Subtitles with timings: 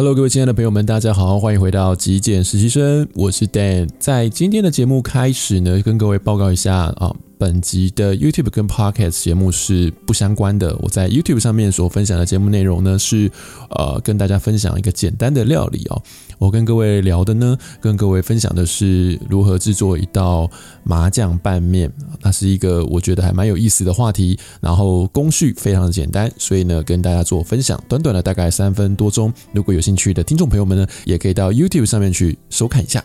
[0.00, 3.86] Hello，各位亲爱的朋友们，大家好，欢迎回到极简实习生，我是 Dan。
[3.98, 7.14] 在今天的节目开始呢，跟各位报告一下啊。
[7.40, 10.76] 本集的 YouTube 跟 Podcast 节目是不相关的。
[10.82, 13.32] 我在 YouTube 上面所分享的节目内容呢，是
[13.70, 16.02] 呃跟大家分享一个简单的料理哦。
[16.36, 20.50] 我跟各位聊的呢，跟各位分享的是如何制作一道
[20.84, 21.90] 麻酱拌面。
[22.20, 27.82] 那是一个我觉得还蛮有意思的话题，然后工序非常的简单，所以呢跟大家做分享。
[27.88, 33.02] 短短的大概三分多钟，如果有兴趣的听众朋友们呢，也可以到 YouTube 上面去收看一下。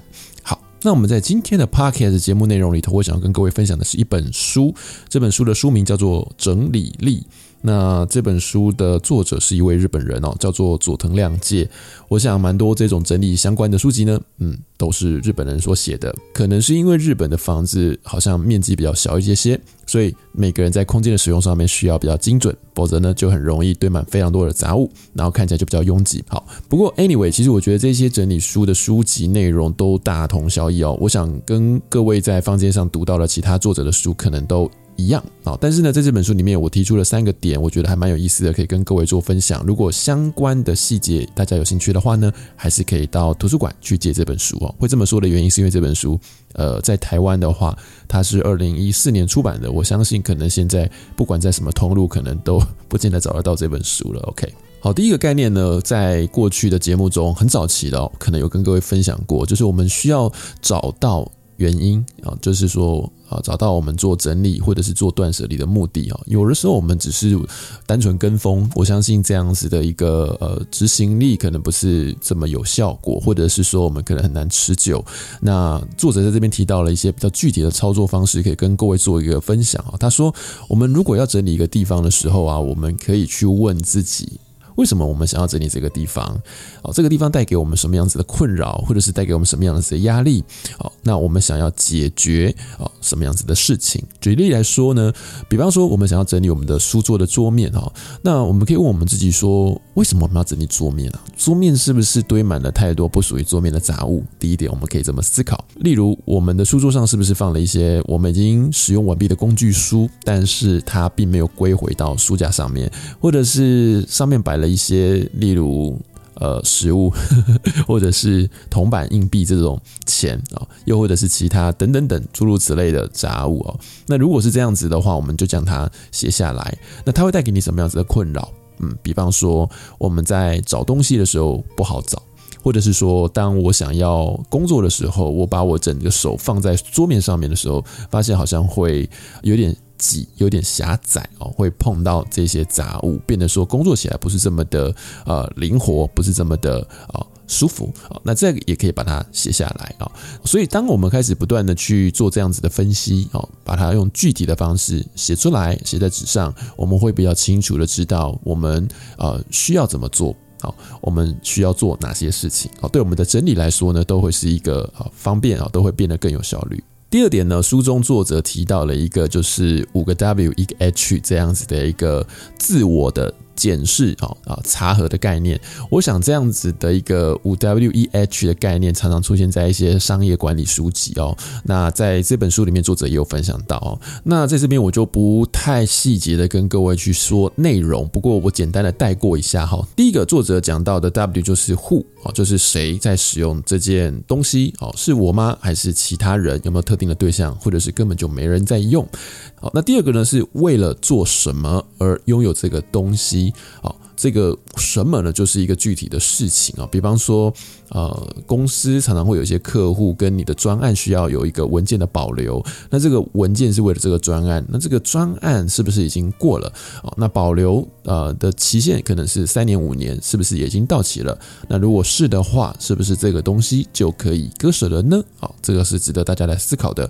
[0.85, 4.71] 那我们在今天的 Podcast 节目内容里头，我想要跟各位分享的是一本书。
[5.09, 7.21] 这本书的书名叫做《整理力》。
[7.67, 11.67] 那这本书的作者是一位日本人哦，叫做佐藤亮介。
[12.07, 16.15] 我想蛮多这种整理相关的书籍呢，嗯，都是日本人所写的。
[16.31, 26.23] 可能是因为日本的房子好像面积比较小一些些，所以每个人在空间的使用上面需要比较精准，否则呢就很容易堆满非常多的杂物，然后看起来就比较拥挤。
[26.27, 30.95] 好，不过 anyway，其实我觉得这些整理书的书籍内容都大同小异哦。
[31.01, 34.69] 我想跟各位在坊间上读到的其他作者的书可能都。
[34.97, 39.63] 一样啊，但是呢，在这本书里面，我提出了三个点，我觉得还蛮有意思的，可以跟各位做分享。
[39.65, 44.73] 如果相关的细节大家有兴趣的话呢，还是可以到图书馆去借这本书哦。
[44.79, 46.19] 会这么说的原因，是因为这本书，
[46.53, 54.21] 呃，在台湾的话，它是二零一四年出版的，我相信可能现在不管在什么通路，可能都不见得找得到这本书了。
[54.27, 54.47] OK，
[54.79, 61.29] 好，第一个概念呢，在过去的节目中很早期的哦，可能有跟各位分享过，就是我们需要找到。
[61.57, 66.19] 原因啊，就是说啊，找到我们做整理或者是做断舍离的目的啊。
[66.25, 67.39] 有的时候我们只是
[67.85, 75.03] 单纯跟风，我相信这样子的一个呃执行力可能不是这么有效果，或者是说我们可能很难持久。
[75.41, 79.95] 那作者在这边提到了一些比较具体的操作方式，可以跟各位做一个分享啊。
[79.99, 80.33] 他说，
[80.67, 84.39] 我们如果要整理一个地方的时候啊，我们可以去问自己。
[84.75, 86.39] 为什么我们想要整理这个地方？
[86.81, 90.43] 哦，这个地方带给我们什么样子的困扰，或者是带给我们什么样子的压力？
[90.79, 94.03] 哦，那我们想要解决哦什么样子的事情？
[94.19, 95.11] 举例来说呢，
[95.47, 97.91] 比方说我们想要整理我们的书桌的桌面哈，
[98.21, 101.21] 那我们可以问我们自己说，为什么我们要整理桌面啊？
[101.37, 104.23] 桌面是不是堆满了太多不属于桌面的杂物？
[104.39, 105.63] 第一点，我们可以这么思考。
[105.75, 115.97] 例如，我们的书桌上是不是放了一些我们已经使用完毕的工具书，但是它并没有归回到书架上面，或者是上面摆了一些，例如
[116.35, 117.11] 呃食物，
[117.87, 123.79] 或者是铜板、硬币这种钱啊，又或者是其他等等等诸如此类的杂物哦。
[124.07, 126.77] 那如果是这样子的话，我们就将它写下来。
[127.05, 128.51] 那它会带给你什么样子的困扰？
[128.79, 132.21] 嗯，比方说我们在找东西的时候不好找，
[132.61, 137.81] 或者是说当我想要工作的时候，我把我整个手放在桌面上面的时候，
[138.11, 139.09] 发现好像会
[139.43, 139.75] 有点。
[139.97, 144.93] 挤有点狭窄哦，会碰到这些杂物，变得说工作起来不是这么的
[145.25, 148.19] 呃灵活，不是这么的啊舒服啊。
[148.23, 150.11] 那这个也可以把它写下来啊。
[150.43, 158.87] 所以当我们开始不断的去做这样子的分析哦，把它用具体的方式写出来，写在纸上，我们会比较清楚的知道我们
[159.17, 162.89] 呃需要怎么做啊，我们需要做哪些事情啊。
[162.89, 166.83] 对我们的整理来说呢，都会是一个啊方便啊，都会变得更有效率。
[167.15, 172.27] 第二点呢，书中作者提到了一个，就是五个 W 一个 H 这样子的一个
[172.57, 173.33] 自我的。
[173.55, 175.59] 检视啊啊查核的概念，
[175.89, 181.35] 我想这样子的一个五 W E H 的概念常常出现在一些商业管理书籍哦。
[181.63, 183.99] 那在这本书里面，作者也有分享到哦。
[184.23, 189.85] 那在这边我就不太细节的跟各位去说内容，不过我简单的带过一下哈。
[189.95, 194.93] 第一个作者讲到的 W 就是 Who 啊，就是谁在使用这件东西哦？
[194.97, 195.57] 是我吗？
[195.61, 196.59] 还是其他人？
[196.63, 197.55] 有没有特定的对象？
[197.55, 199.07] 或者是根本就没人在用？
[199.55, 203.53] 好，那第二个呢，是为了做什么而拥有这个东西？
[203.81, 205.31] 好，这个什么呢？
[205.31, 207.53] 就是一个具体的事情啊，比方说。
[207.89, 216.67] 呃，公司常常会有一些客户跟你的专案需要有一个文件的保留，那这个文件是为了这个专案，那这个专案是不是已经过了？
[217.03, 221.37] 哦，那保留呃的期限可能是三年五年，是不是已经到期了？
[221.69, 225.23] 那如果是的话，是不是这个东西就可以割舍了呢？
[225.41, 227.07] 哦，这个是值得大家来思考的。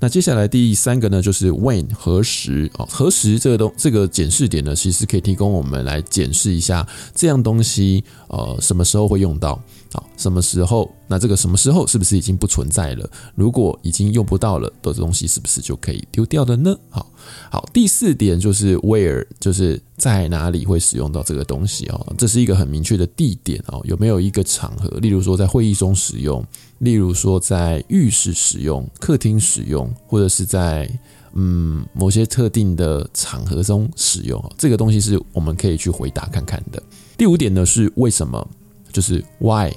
[0.00, 2.68] 那接下来第三个呢，就是 when 何时？
[2.78, 9.60] 哦，何时这个东这个检视点呢，其实可以提供我们来检视试一下这样东西，呃，什么时候会用到？
[9.92, 10.88] 好，什么时候？
[11.08, 13.08] 那这个什么时候是不是已经不存在了？
[13.34, 16.76] 如果已经用不到了的东西，是不是就可以丢掉了呢？
[16.90, 17.10] 好，
[17.50, 22.14] 好，第四点就是 where，就是在哪里会使用到这个东西哦？
[22.18, 23.80] 这是一个很明确的地点哦。
[23.84, 24.88] 有没有一个场合？
[24.98, 26.44] 例如说在会议中使用，
[26.78, 30.90] 例如说在浴室使用、客厅使用，或者是在
[31.38, 34.42] 嗯某些特定的场合中使用？
[34.56, 36.82] 这个东西是我们可以去回答看看的。
[37.16, 38.46] 第五点呢是为什么？
[38.90, 39.70] 就是 why。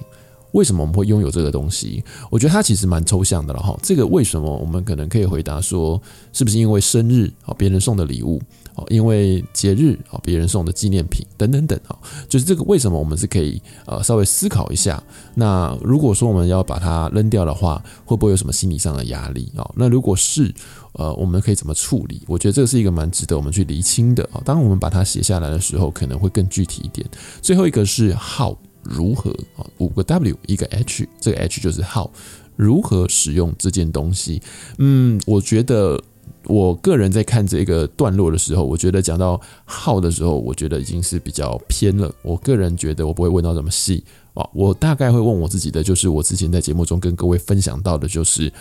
[0.53, 2.03] 为什么我们会拥有这个东西？
[2.31, 3.77] 我觉得它其实蛮抽象的了哈。
[3.83, 6.01] 这个为什么我们可能可以回答说，
[6.33, 8.41] 是不是因为生日啊，别人送的礼物
[8.75, 15.01] 哦，因为节日啊，别人送的纪念品等等等啊，就是这个为什么我们是可以呃稍微思考一下。
[15.35, 19.69] 那如果说我们要把它扔掉的话，会不会有什么心理上的压力啊？
[19.75, 20.53] 那如果是
[20.93, 22.21] 呃，我们可以怎么处理？
[22.27, 24.41] 我觉得这是一个蛮值得我们去厘清的啊。
[24.43, 27.07] 当我们把它写下来的时候，可能会更具体一点。
[27.41, 28.57] 最后一个是 how。
[28.81, 29.67] 如何啊？
[29.79, 32.09] 五个 W 一个 H，这个 H 就是 How，
[32.55, 34.41] 如何使用这件东西？
[34.77, 36.01] 嗯，我觉得
[36.45, 42.11] 我个人在看这个段落的时候，我觉得讲到号的时候，我觉得已经是比较偏了。
[42.21, 44.03] 我个人觉得我不会问到这么细
[44.33, 48.51] 啊，我大概会问我自己的，就是我之前在节目中跟各位分享到的，就是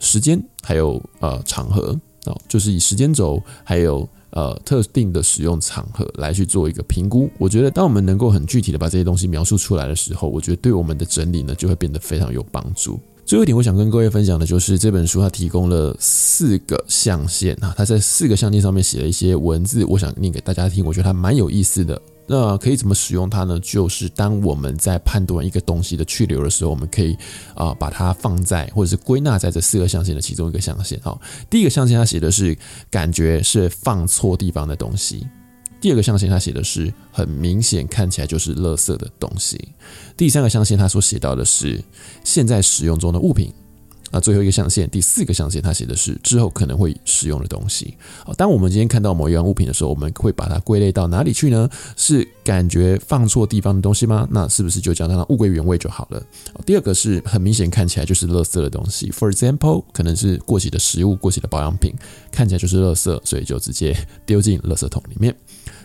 [0.00, 4.08] 时间还有呃场合啊，就是以时间轴还有。
[4.36, 12.98] 呃，特定的使用场合来去做一个评估，我觉得当我们能够很具体的把这些东西描述出来的时候，我觉得对我们的整理呢就会变得非常有帮助。
[13.26, 22.00] 最后一点，我想跟各位分享的就是这本书它提供了四个象限啊，它在四个象限上面写了一些文字，我想念给大家听，我觉得它蛮有意思的。
[22.26, 23.58] 那可以怎么使用它呢？
[23.60, 27.16] 就是当我们在判断一个东西的去留的时候，我们可以
[27.54, 31.00] 啊、把它放在或者是归纳在这四个象限的其中一个象限。
[31.02, 31.18] 好，
[31.48, 32.56] 第一个象限它写的是
[32.90, 35.26] 感觉是放错地方的东西；
[35.84, 39.58] 第二个象限他写的是很明显看起来就是垃圾的东西；
[40.16, 41.78] 第三个象限他所写到的是
[42.24, 43.52] 现在使用中的物品。
[44.14, 47.96] 那最后一个象限，第四个象限，它写的是之后可能会使用的东西。
[48.24, 51.68] 好，当我们今天看到某一样物品的时候，我们会把它归类到哪里去呢？
[51.96, 54.28] 是感觉放错地方的东西吗？
[54.30, 56.22] 那是不是就将它物归原位就好了？
[56.64, 61.92] 第二个是很明显看起来就是垃圾的东西，For example，可能是过期的食物、过期的保养品，
[62.30, 65.34] 看起来就是垃圾，所以就直接丢进垃圾桶里面。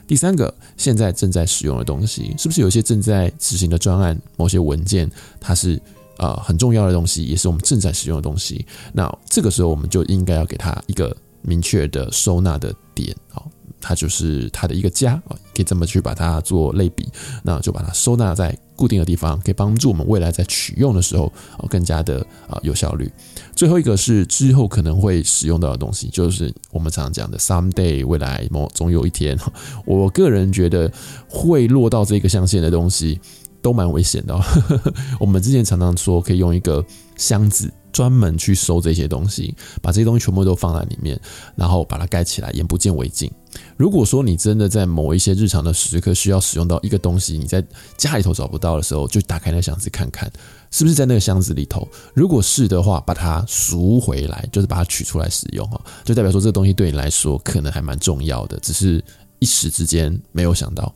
[0.05, 5.09] 第三个，现在正在使用的东西，是不是有一些正在执行的专案，某些文件
[5.39, 5.81] 它是？
[6.19, 8.65] 啊、很重要的东西，也是我们正在使用的东西。
[8.93, 13.49] 那这个时候，我们就应该要给它一个明确的收纳的点，好，
[13.79, 17.09] 它就是它的一个家啊，可以这么去把它做类比。
[17.41, 22.19] 那就把它收纳在固定的地方，可以帮助我们未来在取用的时候啊，更加的
[22.49, 23.09] 啊有效率。
[23.55, 29.37] 最后一个是之后可能会使用到的东西，就是我们常常讲的 someday，未来某总有一天。
[29.85, 30.91] 我个人觉得
[31.29, 33.19] 会落到这个象限的东西。
[33.61, 34.41] 都蛮危险的哦。
[35.19, 36.83] 我们之前常常说，可以用一个
[37.17, 41.19] 箱子专门去收这些东西，把这些东西全部都放在里面，
[41.55, 43.31] 然后把它盖起来，眼不见为净。
[43.77, 47.65] 如果说你真的在某一些日常的时刻需要使用到一个东西，你在
[47.97, 50.31] 家里头找不到的时候，就打开那个箱子看看，
[50.69, 51.87] 是不是在那个箱子里头？
[52.13, 59.03] 如果是的话，把它赎回来，就是把它取出来使用哈，就代表说这个东西对你来说可能还蛮重要的，只是
[59.39, 60.93] 一时之间没有想到。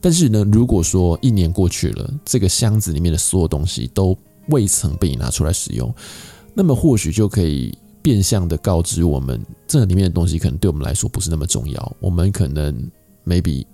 [0.00, 4.16] 但是呢，如果说一年过去了，这个箱子里面的所有东西都
[4.48, 5.92] 未曾被你拿出来使用，
[6.54, 11.96] 那么或许就可以变相的告知我们，这里面的东西可能对我们来说不是那么重要。
[12.00, 12.90] 我们可能
[13.26, 13.66] maybe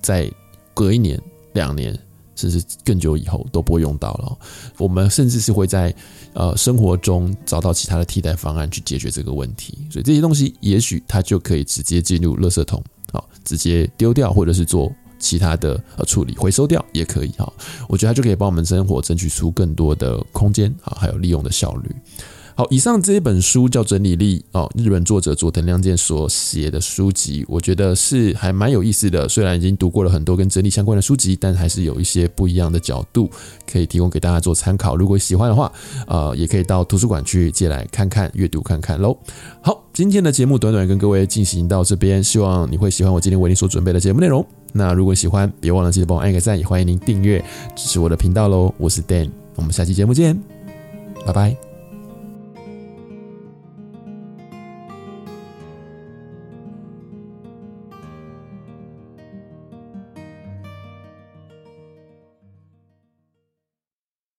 [0.00, 0.30] 在
[0.74, 1.20] 隔一年、
[1.52, 1.96] 两年，
[2.34, 4.38] 甚至更久以后都不会用到了。
[4.78, 5.94] 我们甚至是会在
[6.32, 9.78] 呃生活中找到其他的替代方案去解决这个问题。
[9.90, 12.82] 所以这些东西也许它就可以直接进入垃圾桶，
[13.12, 14.90] 好，直接丢掉，或者是做。
[15.18, 17.52] 其他的呃处理回收掉也可以哈，
[17.88, 21.94] 我觉得它就可以帮我们生活争取出更多的空间啊，还有利用的效率。
[22.58, 29.28] 好，以上这一本书叫《整理力》哦，日本作者佐藤亮健所写的书籍，我觉得是还蛮有意思的。
[29.28, 33.30] 虽然已经读过了很多跟整理相关的书籍，但还是有一些不一样的角度
[33.70, 34.96] 可以提供给大家做参考。
[34.96, 35.70] 如果喜欢的话，
[36.06, 39.14] 呃，也可以到图书馆去借来看看、阅读看看喽。
[39.60, 44.42] 好，今天的节目短短跟各位进行到这边，希望你会喜欢我今天为你所准备的节目内容。
[44.72, 47.38] 那如果喜欢，别忘了记得帮我按个赞，也欢迎您订阅
[47.74, 48.72] 支持我的频道喽。
[48.78, 50.34] 我是 Dan，我们下期节目见，
[51.26, 51.65] 拜拜。